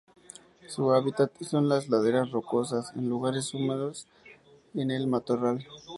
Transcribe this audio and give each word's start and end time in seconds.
Su 0.67 0.93
hábitat 0.93 1.31
son 1.43 1.69
las 1.69 1.87
laderas 1.87 2.31
rocosas, 2.31 2.91
en 2.95 3.07
lugares 3.07 3.53
húmedos 3.53 4.07
en 4.73 4.89
el 4.89 5.05
matorral. 5.05 5.67